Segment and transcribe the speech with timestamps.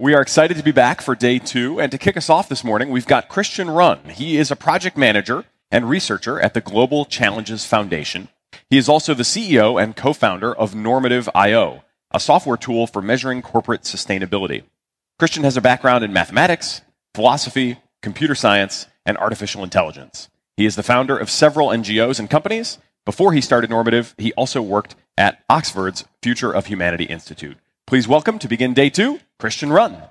[0.00, 1.80] We are excited to be back for day two.
[1.80, 4.12] And to kick us off this morning, we've got Kristian Rönn.
[4.12, 8.28] He is a project manager and researcher at the Global Challenges Foundation.
[8.70, 11.82] He is also the CEO and co founder of Normative IO,
[12.12, 14.62] a software tool for measuring corporate sustainability.
[15.20, 20.28] Kristian has a background in mathematics, philosophy, computer science, and artificial intelligence.
[20.56, 22.78] He is the founder of several NGOs and companies.
[23.04, 27.56] Before he started Normative, he also worked at Oxford's Future of Humanity Institute.
[27.88, 30.10] Please welcome to begin day two, Kristian Rönn.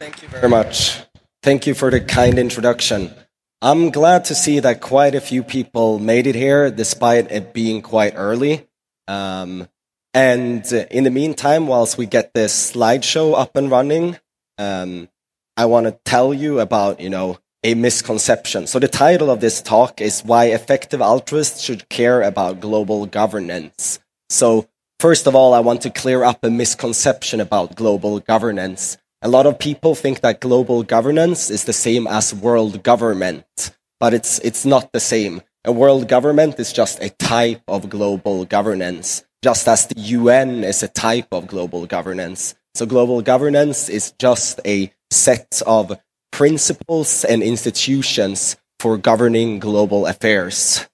[0.00, 1.04] Thank you very much.
[1.40, 3.14] Thank you for the kind introduction.
[3.62, 7.80] I'm glad to see that quite a few people made it here despite it being
[7.80, 8.66] quite early.
[9.06, 9.68] Um,
[10.12, 14.18] and in the meantime, whilst we get this slideshow up and running,
[14.58, 15.08] um,
[15.56, 18.66] I want to tell you about, you know, a misconception.
[18.66, 23.98] So the title of this talk is why effective altruists should care about global governance.
[24.28, 24.68] So
[25.00, 28.98] first of all, I want to clear up a misconception about global governance.
[29.22, 34.12] A lot of people think that global governance is the same as world government, but
[34.12, 35.40] it's, it's not the same.
[35.64, 40.82] A world government is just a type of global governance, just as the UN is
[40.82, 42.54] a type of global governance.
[42.74, 45.98] So global governance is just a set of
[46.34, 50.84] principles and institutions for governing global affairs.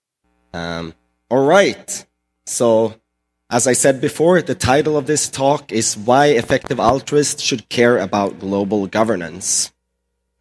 [0.53, 0.93] Um,
[1.31, 2.05] all right.
[2.45, 2.95] So
[3.49, 7.97] as I said before, the title of this talk is Why Effective Altruists Should Care
[7.97, 9.73] About Global Governance.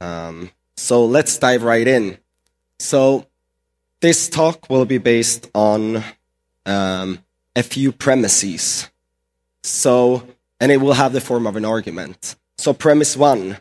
[0.02, 2.17] Um, so let's dive right in.
[2.78, 3.25] So
[4.02, 6.03] this talk will be based on
[6.66, 7.19] um,
[7.56, 8.89] a few premises.
[9.63, 10.28] So,
[10.59, 12.36] and it will have the form of an argument.
[12.58, 13.59] So premise one,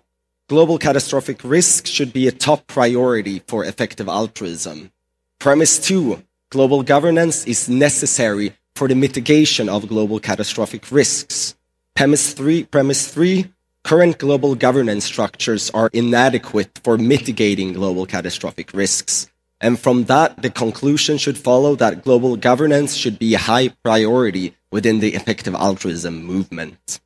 [0.48, 4.90] global catastrophic risk should be a top priority for effective altruism.
[5.38, 11.55] Premise two, global governance is necessary for the mitigation of global catastrophic risks.
[11.94, 13.52] Premise three, premise three
[13.84, 19.28] current global governance structures are inadequate for mitigating global catastrophic risks.
[19.61, 24.55] And from that, the conclusion should follow that global governance should be a high priority
[24.70, 27.00] within the effective altruism movement.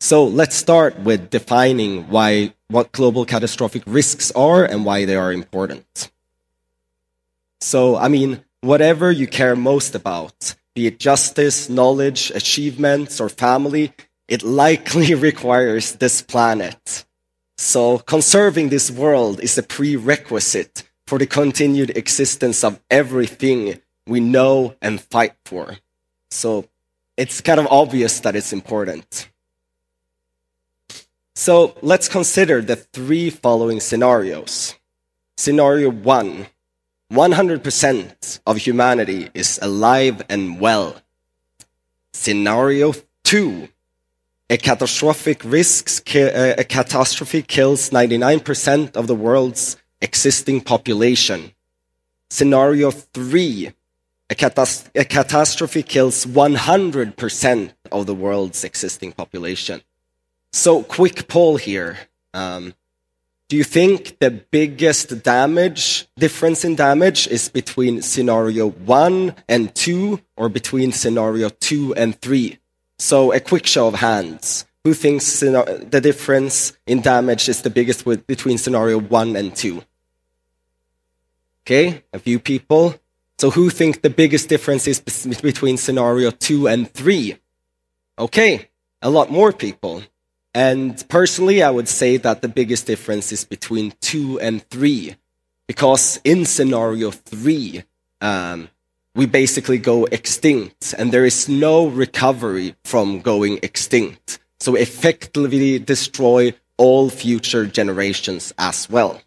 [0.00, 5.32] So let's start with defining why, what global catastrophic risks are and why they are
[5.32, 6.10] important.
[7.60, 13.92] So, I mean, whatever you care most about, be it justice, knowledge, achievements, or family,
[14.28, 17.04] it likely requires this planet.
[17.56, 24.76] So conserving this world is a prerequisite for the continued existence of everything we know
[24.80, 25.76] and fight for.
[26.30, 26.68] So
[27.16, 29.28] it's kind of obvious that it's important.
[31.38, 34.74] So let's consider the three following scenarios.
[35.36, 36.48] Scenario one
[37.12, 40.96] 100% of humanity is alive and well.
[42.12, 43.68] Scenario 2.
[44.50, 51.52] A catastrophic risks uh, a catastrophe kills 99% of the world's existing population.
[52.30, 53.72] Scenario 3.
[54.30, 54.34] A,
[54.96, 59.82] a catastrophe kills 100% of the world's existing population.
[60.52, 61.98] So, quick poll here.
[62.34, 62.74] Um,
[63.48, 70.20] do you think the biggest damage, difference in damage, is between scenario one and two
[70.36, 72.58] or between scenario two and three?
[72.98, 74.66] So a quick show of hands.
[74.84, 79.82] Who thinks the difference in damage is the biggest with, between scenario one and two?
[81.64, 82.96] Okay, a few people.
[83.38, 85.00] So who think the biggest difference is
[85.40, 87.38] between scenario two and three?
[88.18, 88.68] Okay,
[89.00, 90.02] a lot more people.
[90.54, 95.16] And personally, I would say that the biggest difference is between two and three,
[95.66, 97.84] because in scenario three,
[98.20, 98.68] um,
[99.14, 104.38] we basically go extinct, and there is no recovery from going extinct.
[104.60, 109.20] So effectively destroy all future generations as well.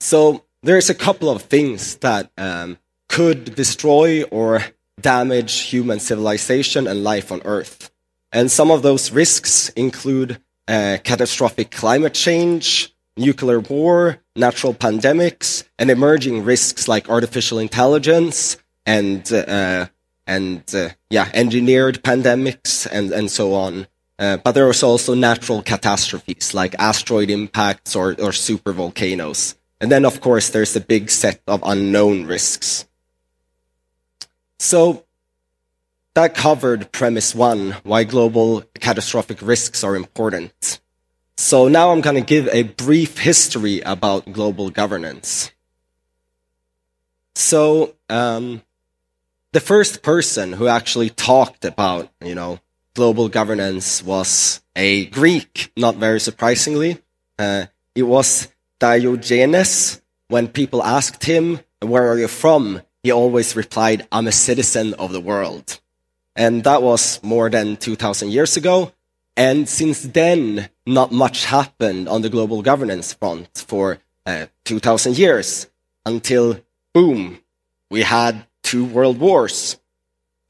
[0.00, 2.78] So there's a couple of things that um,
[3.08, 4.62] could destroy or
[5.00, 7.90] damage human civilization and life on Earth.
[8.32, 15.90] And some of those risks include uh, catastrophic climate change, nuclear war, natural pandemics, and
[15.90, 19.86] emerging risks like artificial intelligence and uh,
[20.26, 23.86] and uh, yeah, engineered pandemics and and so on.
[24.18, 29.56] Uh, but there are also natural catastrophes like asteroid impacts or, or super volcanoes.
[29.80, 32.86] And then, of course, there's a big set of unknown risks.
[34.58, 35.04] So
[36.16, 40.80] that covered premise one, why global catastrophic risks are important.
[41.36, 45.50] So now I'm going to give a brief history about global governance.
[47.34, 48.62] So, um,
[49.52, 52.60] the first person who actually talked about, you know,
[52.94, 56.96] global governance was a Greek, not very surprisingly.
[57.38, 58.48] Uh, it was
[58.78, 60.00] Diogenes.
[60.28, 62.80] When people asked him, where are you from?
[63.02, 65.78] He always replied, I'm a citizen of the world.
[66.36, 68.92] And that was more than 2000 years ago.
[69.36, 75.68] And since then, not much happened on the global governance front for uh, 2000 years
[76.04, 76.60] until
[76.94, 77.40] boom,
[77.90, 79.78] we had two world wars.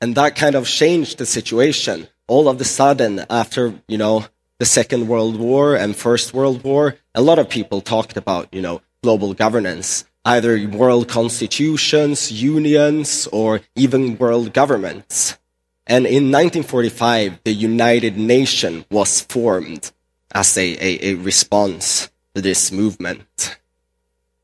[0.00, 2.08] And that kind of changed the situation.
[2.28, 4.26] All of a sudden, after, you know,
[4.58, 8.62] the Second World War and First World War, a lot of people talked about, you
[8.62, 15.38] know, global governance, either world constitutions, unions, or even world governments.
[15.86, 19.92] And in 1945, the United Nations was formed
[20.32, 23.56] as a, a, a response to this movement.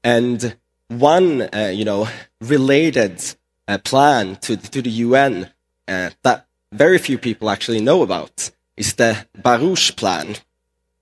[0.05, 0.57] And
[0.89, 2.09] one, uh, you know,
[2.41, 3.21] related
[3.67, 5.51] uh, plan to, to the UN
[5.89, 10.37] uh, that very few people actually know about is the Baruch Plan.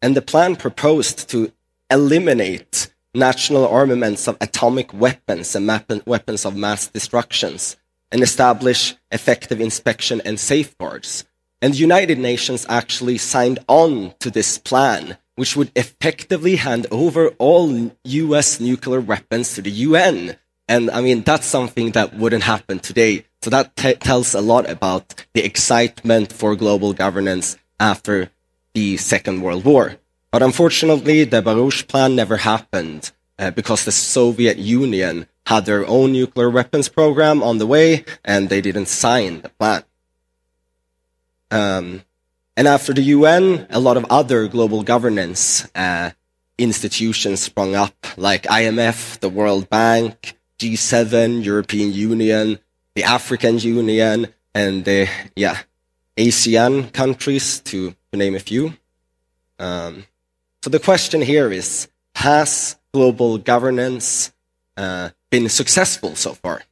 [0.00, 1.52] And the plan proposed to
[1.90, 5.66] eliminate national armaments of atomic weapons and
[6.06, 7.76] weapons of mass destructions
[8.12, 11.24] and establish effective inspection and safeguards.
[11.62, 17.28] And the United Nations actually signed on to this plan, which would effectively hand over
[17.38, 20.36] all US nuclear weapons to the UN.
[20.68, 23.26] And I mean, that's something that wouldn't happen today.
[23.42, 28.30] So that t- tells a lot about the excitement for global governance after
[28.74, 29.96] the Second World War.
[30.30, 36.12] But unfortunately, the Baruch Plan never happened uh, because the Soviet Union had their own
[36.12, 39.82] nuclear weapons program on the way, and they didn't sign the plan.
[41.50, 42.02] Um,
[42.56, 46.12] and after the UN, a lot of other global governance uh,
[46.56, 52.60] institutions sprung up, like IMF, the World Bank, G7, European Union,
[52.94, 55.58] the African Union, and the yeah
[56.16, 58.74] ASEAN countries, to, to name a few.
[59.58, 60.04] Um,
[60.62, 64.32] so the question here is: Has global governance
[64.76, 66.62] uh, been successful so far?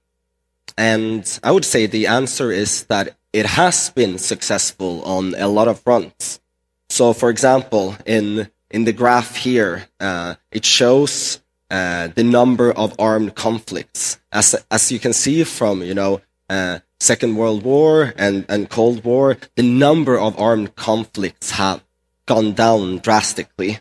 [0.77, 5.69] And I would say the answer is that it has been successful on a lot
[5.69, 6.41] of fronts.
[6.89, 11.41] So, for example, in in the graph here, uh, it shows
[11.71, 14.19] uh, the number of armed conflicts.
[14.33, 19.05] As as you can see from you know uh, Second World War and and Cold
[19.05, 21.83] War, the number of armed conflicts have
[22.27, 23.81] gone down drastically,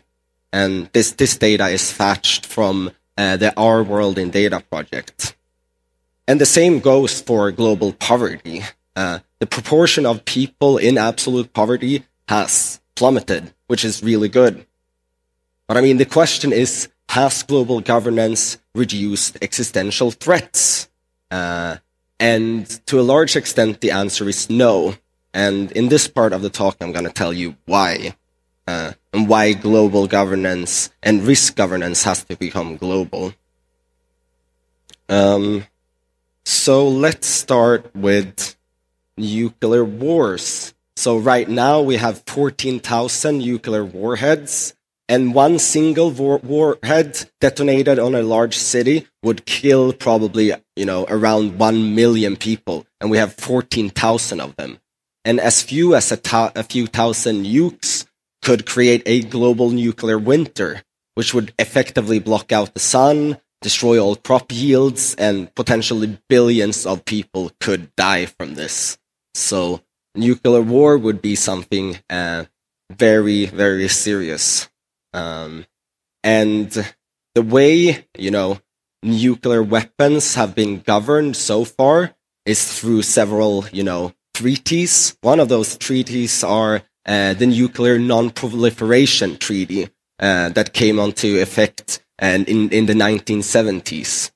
[0.52, 5.36] and this this data is fetched from uh, the Our World in Data project.
[6.26, 8.62] And the same goes for global poverty.
[8.94, 14.64] Uh, the proportion of people in absolute poverty has plummeted, which is really good.
[15.66, 20.88] But I mean, the question is, has global governance reduced existential threats?
[21.30, 21.76] Uh,
[22.20, 24.94] and to a large extent, the answer is no.
[25.34, 28.14] And in this part of the talk, I'm going to tell you why
[28.66, 33.32] uh, and why global governance and risk governance has to become global.
[35.08, 35.66] Um,
[36.44, 38.56] so let's start with
[39.16, 40.74] nuclear wars.
[40.96, 44.74] So right now we have 14,000 nuclear warheads
[45.08, 51.06] and one single war- warhead detonated on a large city would kill probably, you know,
[51.08, 52.86] around 1 million people.
[53.00, 54.78] And we have 14,000 of them.
[55.24, 56.20] And as few as a,
[56.54, 57.97] a few thousand nukes
[58.48, 60.82] could create a global nuclear winter,
[61.16, 67.04] which would effectively block out the sun, destroy all crop yields, and potentially billions of
[67.04, 68.96] people could die from this.
[69.34, 69.82] So
[70.14, 72.46] nuclear war would be something uh,
[72.90, 74.70] very, very serious.
[75.12, 75.66] Um,
[76.24, 76.70] and
[77.34, 78.62] the way, you know,
[79.02, 82.14] nuclear weapons have been governed so far
[82.46, 85.18] is through several, you know, treaties.
[85.20, 89.88] One of those treaties are the Nuclear Non-Proliferation Treaty
[90.18, 94.30] uh, that came into effect and in, in the 1970s.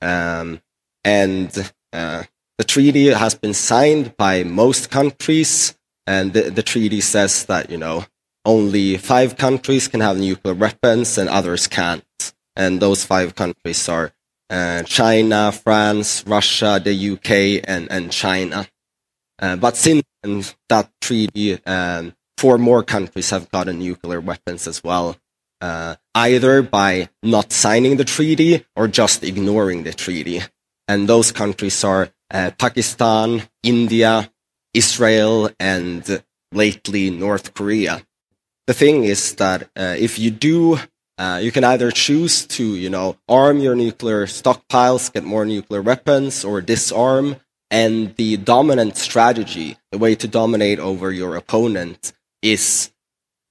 [0.00, 0.60] Um,
[1.04, 2.24] and uh,
[2.56, 5.76] the treaty has been signed by most countries,
[6.06, 8.06] and the, the treaty says that, you know,
[8.44, 12.04] only five countries can have nuclear weapons and others can't.
[12.56, 14.12] And those five countries are
[14.50, 18.66] uh, China, France, Russia, the UK, and, and China.
[19.38, 20.04] Uh, but since
[20.68, 25.16] that treaty, um, four more countries have gotten nuclear weapons as well,
[25.60, 30.40] uh, either by not signing the treaty or just ignoring the treaty.
[30.86, 34.30] And those countries are uh, Pakistan, India,
[34.72, 36.22] Israel, and
[36.52, 38.02] lately North Korea.
[38.66, 40.78] The thing is that uh, if you do
[41.16, 45.80] uh, you can either choose to, you know, arm your nuclear stockpiles, get more nuclear
[45.80, 47.36] weapons, or disarm
[47.74, 52.92] And the dominant strategy, the way to dominate over your opponent, is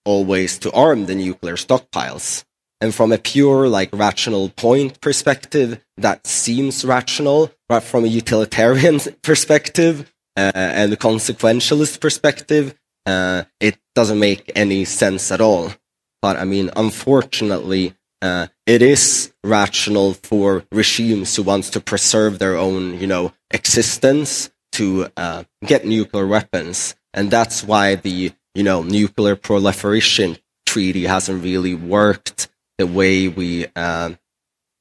[0.05, 2.45] always to arm the nuclear stockpiles.
[2.79, 7.51] And from a pure, like, rational point perspective, that seems rational.
[7.67, 12.75] But from a utilitarian perspective uh, and a consequentialist perspective,
[13.05, 15.73] uh, it doesn't make any sense at all.
[16.21, 22.55] But I mean, unfortunately, uh, it is rational for regimes who want to preserve their
[22.55, 28.81] own, you know, existence to uh, get nuclear weapons, and that's why the, you know,
[28.81, 34.11] nuclear proliferation treaty hasn't really worked the way we uh,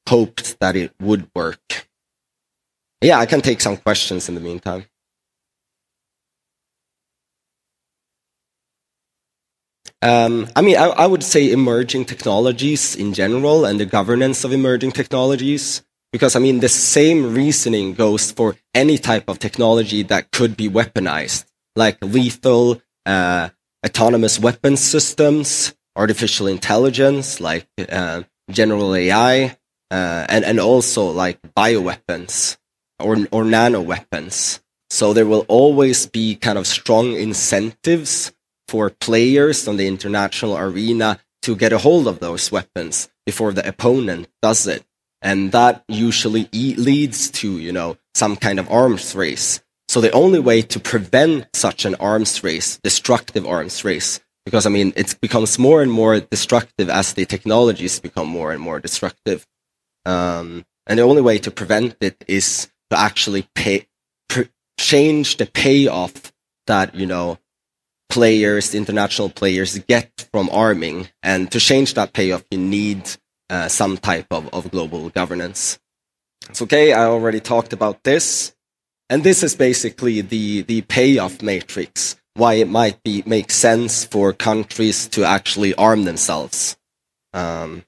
[0.07, 1.87] hoped that it would work.
[3.01, 4.85] Yeah, I can take some questions in the meantime.
[10.03, 14.51] Um, I mean, I, I, would say emerging technologies in general and the governance of
[14.51, 15.81] emerging technologies,
[16.11, 20.67] because I mean, the same reasoning goes for any type of technology that could be
[20.67, 21.45] weaponized,
[21.77, 23.47] like lethal, uh,
[23.85, 29.55] autonomous weapons systems, artificial intelligence, like uh, general AI,
[29.89, 32.57] uh, and and also like bioweapons
[32.99, 34.59] or or nano weapons.
[34.89, 38.33] So there will always be kind of strong incentives
[38.67, 43.67] for players on the international arena to get a hold of those weapons before the
[43.67, 44.83] opponent does it,
[45.21, 49.61] and that usually leads to you know some kind of arms race.
[49.89, 54.69] So the only way to prevent such an arms race, destructive arms race, because I
[54.69, 59.45] mean it becomes more and more destructive as the technologies become more and more destructive.
[60.05, 63.87] Um, and the only way to prevent it is to actually pay,
[64.79, 66.33] change the payoff
[66.67, 67.37] that you know
[68.13, 71.09] players, international players, get from arming.
[71.23, 73.09] And to change that payoff, you need
[73.49, 75.79] uh, some type of, of global governance.
[76.47, 76.93] It's okay.
[76.93, 78.53] I already talked about this,
[79.09, 84.33] and this is basically the the payoff matrix why it might be make sense for
[84.33, 86.77] countries to actually arm themselves.
[87.33, 87.83] Um,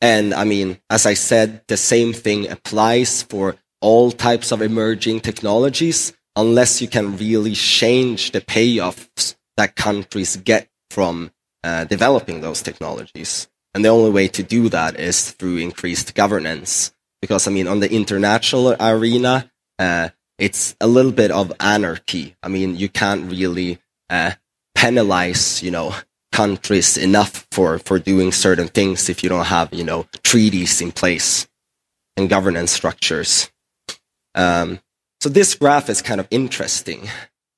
[0.00, 5.20] and I mean, as I said, the same thing applies for all types of emerging
[5.20, 11.30] technologies, unless you can really change the payoffs that countries get from
[11.64, 13.48] uh, developing those technologies.
[13.74, 16.92] And the only way to do that is through increased governance.
[17.20, 22.36] Because, I mean, on the international arena, uh, it's a little bit of anarchy.
[22.42, 23.78] I mean, you can't really
[24.10, 24.32] uh,
[24.74, 25.94] penalize, you know,
[26.32, 30.90] countries enough for, for doing certain things if you don't have, you know, treaties in
[30.92, 31.46] place
[32.16, 33.50] and governance structures.
[34.34, 34.80] Um,
[35.22, 37.08] so this graph is kind of interesting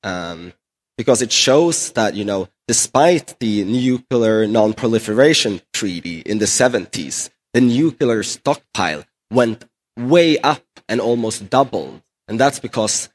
[0.02, 0.52] um,
[0.99, 7.62] because it shows that, you know, despite the nuclear non-proliferation treaty in the 70s, the
[7.62, 9.64] nuclear stockpile went
[9.97, 13.09] way up and almost doubled and that's because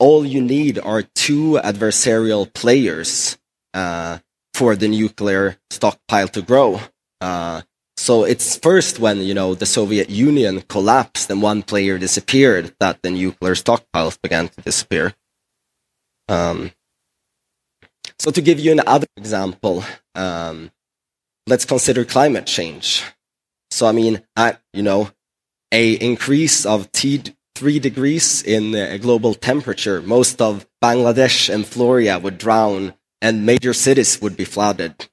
[0.00, 3.38] all you need are two adversarial players
[3.72, 4.18] uh,
[4.52, 6.80] for the nuclear stockpile to grow.
[7.20, 7.62] Uh,
[8.02, 13.00] so it's first when you know the Soviet Union collapsed and one player disappeared that
[13.02, 15.14] the nuclear stockpiles began to disappear.
[16.28, 16.72] Um,
[18.18, 19.84] so to give you another example,
[20.16, 20.72] um,
[21.46, 23.04] let's consider climate change.
[23.70, 25.10] So I mean, at you know,
[25.70, 27.22] a increase of T
[27.54, 33.72] three degrees in uh, global temperature, most of Bangladesh and Florida would drown and major
[33.72, 35.08] cities would be flooded.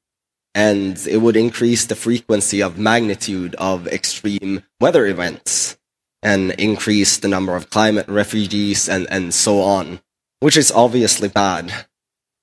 [0.59, 5.77] And it would increase the frequency of magnitude of extreme weather events
[6.21, 10.01] and increase the number of climate refugees and, and so on,
[10.41, 11.71] which is obviously bad.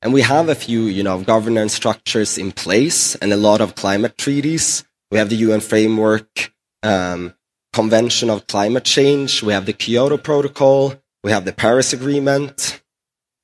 [0.01, 3.75] And we have a few, you know, governance structures in place and a lot of
[3.75, 4.83] climate treaties.
[5.11, 7.35] We have the UN framework, um,
[7.75, 12.83] Convention of Climate Change, we have the Kyoto Protocol, we have the Paris Agreement.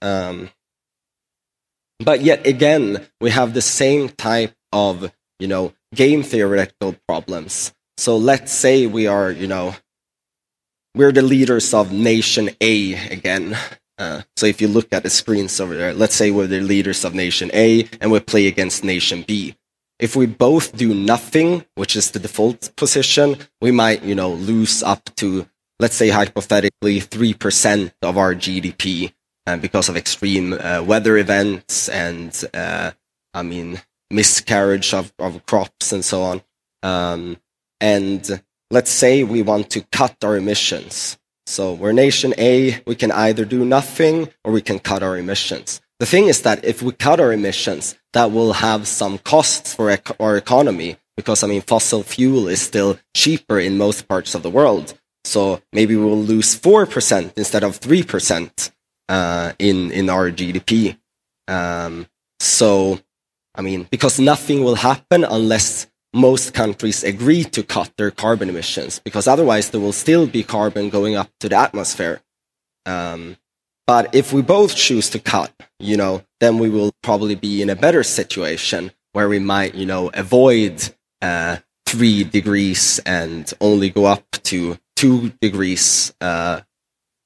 [0.00, 0.48] Um,
[2.00, 7.72] but yet again, we have the same type of, you know, game theoretical problems.
[7.96, 9.74] So let's say we are, you know,
[10.94, 13.56] we're the leaders of nation A again.
[13.98, 17.04] Uh, so if you look at the screens over there, let's say we're the leaders
[17.04, 19.54] of nation A and we play against nation B.
[19.98, 24.82] If we both do nothing, which is the default position, we might, you know, lose
[24.82, 25.46] up to,
[25.78, 29.12] let's say hypothetically, 3% of our GDP
[29.46, 32.90] uh, because of extreme uh, weather events and, uh,
[33.32, 33.80] I mean,
[34.12, 36.42] miscarriage of, of crops and so on.
[36.82, 37.36] Um,
[37.80, 41.18] and let's say we want to cut our emissions.
[41.46, 45.80] So we're nation A, we can either do nothing or we can cut our emissions.
[45.98, 49.90] The thing is that if we cut our emissions, that will have some costs for
[49.90, 54.42] ec- our economy because, I mean, fossil fuel is still cheaper in most parts of
[54.42, 54.94] the world.
[55.24, 58.70] So maybe we'll lose 4% instead of 3%
[59.08, 60.98] uh, in, in our GDP.
[61.46, 62.06] Um,
[62.40, 62.98] so,
[63.54, 68.98] I mean, because nothing will happen unless most countries agree to cut their carbon emissions,
[68.98, 72.20] because otherwise there will still be carbon going up to the atmosphere.
[72.86, 73.36] Um,
[73.86, 77.70] but if we both choose to cut, you know, then we will probably be in
[77.70, 81.56] a better situation where we might, you know, avoid uh,
[81.86, 86.60] three degrees and only go up to two degrees uh,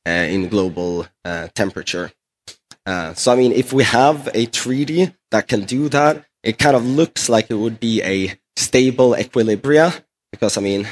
[0.06, 2.10] uh, in global uh, temperature.
[2.86, 6.76] Uh, so, I mean, if we have a treaty that can do that, it kind
[6.76, 10.02] of looks like it would be a stable equilibria.
[10.30, 10.88] Because, I mean,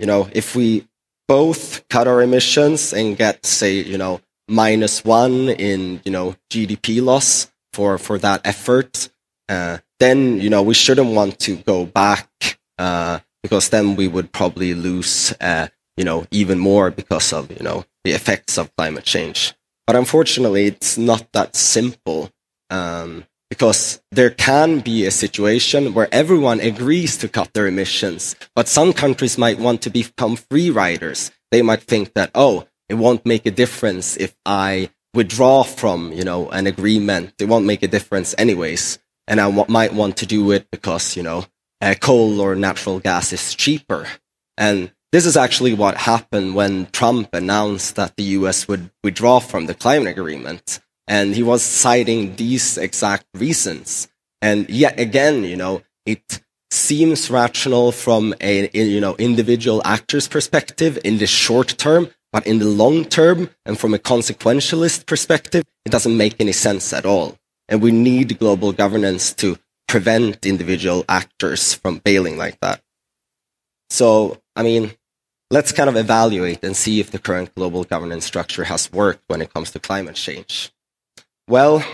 [0.00, 0.88] you know, if we
[1.28, 7.02] both cut our emissions and get, say, you know, minus one in, you know, GDP
[7.02, 9.08] loss for, for that effort,
[9.48, 12.28] uh, then, you know, we shouldn't want to go back,
[12.78, 17.62] uh, because then we would probably lose, uh, you know, even more because of, you
[17.62, 19.54] know, the effects of climate change.
[19.90, 22.30] But unfortunately, it's not that simple.
[22.70, 28.68] Um, because there can be a situation where everyone agrees to cut their emissions, but
[28.68, 31.32] some countries might want to become free riders.
[31.50, 36.22] They might think that, oh, it won't make a difference if I withdraw from, you
[36.22, 37.34] know, an agreement.
[37.40, 39.00] It won't make a difference anyways.
[39.26, 41.46] And I might want to do it because, you know,
[41.80, 44.06] uh, coal or natural gas is cheaper.
[44.56, 49.66] And this is actually what happened when Trump announced that the US would withdraw from
[49.66, 50.80] the climate agreement.
[51.06, 54.08] And he was citing these exact reasons.
[54.40, 56.40] And yet again, you know, it
[56.70, 62.60] seems rational from a, you know, individual actor's perspective in the short term, but in
[62.60, 67.36] the long term and from a consequentialist perspective, it doesn't make any sense at all.
[67.68, 72.80] And we need global governance to prevent individual actors from bailing like that.
[73.90, 74.92] So, I mean,
[75.50, 79.42] let's kind of evaluate and see if the current global governance structure has worked when
[79.42, 80.72] it comes to climate change.
[81.48, 81.84] Well,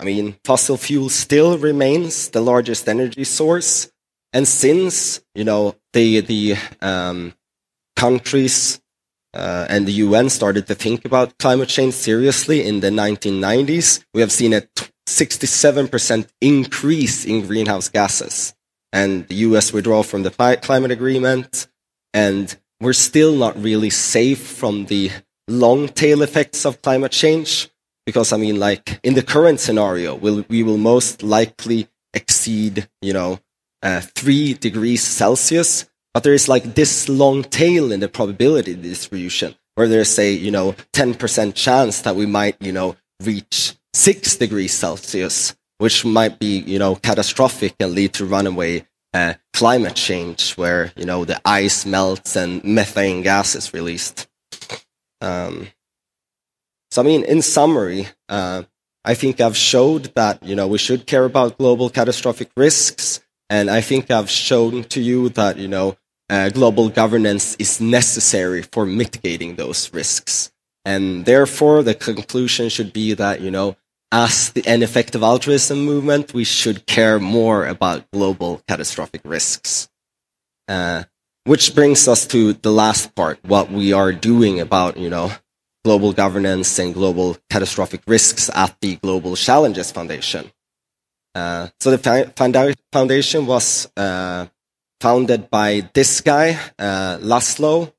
[0.00, 3.90] I mean, fossil fuel still remains the largest energy source.
[4.32, 7.34] And since, you know, the, the um,
[7.96, 8.80] countries
[9.34, 14.20] uh, and the UN started to think about climate change seriously in the 1990s, we
[14.20, 14.62] have seen a
[15.06, 18.54] 67% increase in greenhouse gases.
[18.92, 20.30] And the US withdrawal from the
[20.62, 21.68] climate agreement,
[22.16, 25.10] and we're still not really safe from the
[25.48, 27.68] long tail effects of climate change.
[28.06, 33.12] Because, I mean, like, in the current scenario, we'll, we will most likely exceed, you
[33.12, 33.40] know,
[33.82, 35.84] uh, three degrees Celsius.
[36.14, 40.50] But there is like this long tail in the probability distribution where there's a, you
[40.50, 46.60] know, 10% chance that we might, you know, reach six degrees Celsius, which might be,
[46.60, 51.86] you know, catastrophic and lead to runaway uh, climate change where, you know, the ice
[51.86, 54.28] melts and methane gas is released.
[55.20, 55.68] Um,
[56.90, 58.64] so, I mean, in summary, uh,
[59.04, 63.20] I think I've showed that, you know, we should care about global catastrophic risks.
[63.48, 65.96] And I think I've shown to you that, you know,
[66.28, 70.50] uh, global governance is necessary for mitigating those risks.
[70.84, 73.76] And therefore, the conclusion should be that, you know,
[74.12, 79.88] as the ineffective altruism movement, we should care more about global catastrophic risks.
[80.68, 81.04] Uh,
[81.44, 85.30] which brings us to the last part, what we are doing about, you know,
[85.84, 90.50] global governance and global catastrophic risks at the Global Challenges Foundation.
[91.36, 94.46] Uh, so the foundation was uh,
[95.00, 97.92] founded by this guy, uh, Laszlo.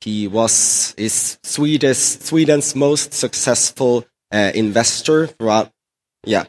[0.00, 5.72] He was is Sweden's, Sweden's most successful uh, investor throughout,
[6.24, 6.44] yeah,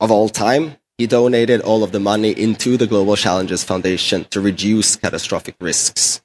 [0.00, 0.76] of all time.
[0.96, 6.20] He donated all of the money into the Global Challenges Foundation to reduce catastrophic risks.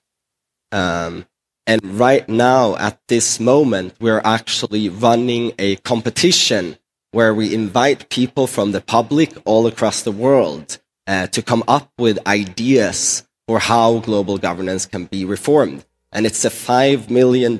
[0.72, 1.28] Um,
[1.68, 6.78] and right now, at this moment, we're actually running a competition
[7.12, 11.92] where we invite people from the public all across the world uh, to come up
[12.00, 15.86] with ideas for how global governance can be reformed.
[16.12, 17.60] And it's a $5 million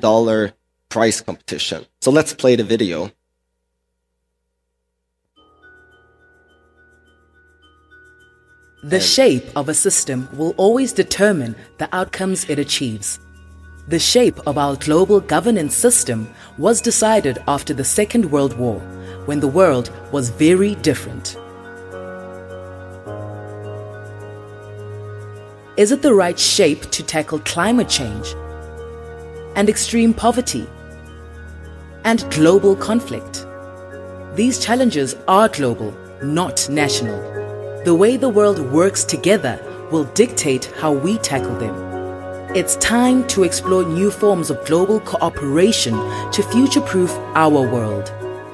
[0.88, 1.86] prize competition.
[2.00, 3.12] So let's play the video.
[8.84, 13.18] The shape of a system will always determine the outcomes it achieves.
[13.88, 18.80] The shape of our global governance system was decided after the Second World War,
[19.24, 21.38] when the world was very different.
[25.78, 28.34] Is it the right shape to tackle climate change
[29.56, 30.68] and extreme poverty
[32.04, 33.46] and global conflict?
[34.34, 37.43] These challenges are global, not national.
[37.84, 41.74] The way the world works together will dictate how we tackle them.
[42.56, 45.92] It's time to explore new forms of global cooperation
[46.32, 48.10] to future proof our world.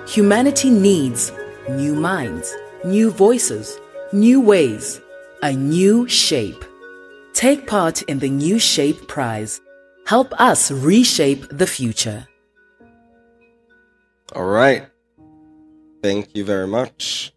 [0.09, 1.31] Humanity needs
[1.69, 2.53] new minds,
[2.85, 3.79] new voices,
[4.13, 5.01] new ways,
[5.45, 6.65] a new shape.
[7.33, 9.61] Take part in the New Shape Prize.
[10.07, 12.27] Help us reshape the future.
[14.35, 14.89] All right.
[16.03, 17.33] Thank you very much.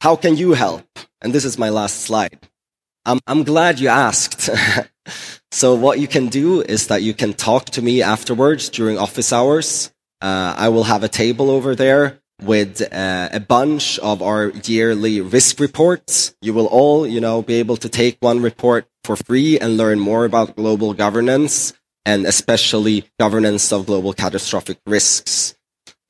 [0.00, 0.86] how can you help?
[1.20, 2.38] And this is my last slide.
[3.04, 4.50] I'm, I'm glad you asked.
[5.50, 9.32] so, what you can do is that you can talk to me afterwards during office
[9.32, 9.92] hours.
[10.20, 15.20] Uh, I will have a table over there with uh, a bunch of our yearly
[15.20, 16.36] risk reports.
[16.40, 19.98] You will all, you know, be able to take one report for free and learn
[19.98, 21.72] more about global governance
[22.04, 25.55] and especially governance of global catastrophic risks.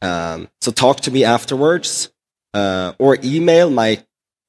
[0.02, 2.12] Um, so talk to me afterwards,
[2.54, 4.02] uh, or email my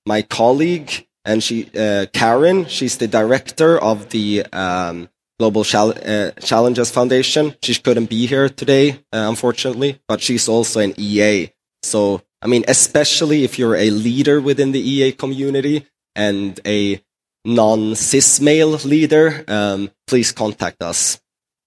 [0.05, 2.65] my colleague and she uh, Karen.
[2.65, 7.55] She's the director of the um, Global uh, Challenges Foundation.
[7.62, 11.49] She couldn't be here today, uh, unfortunately, but she's also an EA.
[11.83, 17.01] So I mean, especially if you're a leader within the EA community and a
[17.45, 21.19] non-cis male leader, um, please contact us.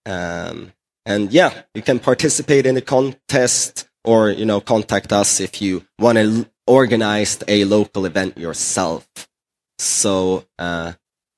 [0.06, 0.72] Um,
[1.10, 5.84] and yeah, you can participate in the contest or, you know, contact us if you
[5.98, 9.08] want to organize a local event yourself.
[9.80, 10.92] So, uh,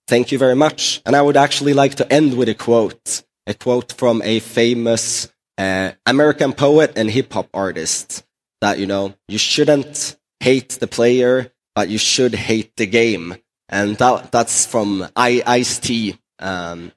[0.08, 1.00] thank you very much.
[1.06, 5.32] And I would actually like to end with a quote, a quote from a famous
[5.56, 8.24] uh, American poet and hip hop artist
[8.61, 13.37] that, you know, you shouldn't hate the player, but you should hate the game.
[13.70, 16.18] And that, that's from I, Ice T.
[16.38, 16.92] Um,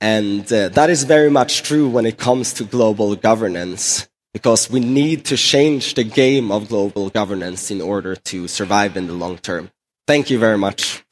[0.00, 4.80] and uh, that is very much true when it comes to global governance, because we
[4.80, 9.38] need to change the game of global governance in order to survive in the long
[9.38, 9.70] term.
[10.06, 11.02] Thank you very much.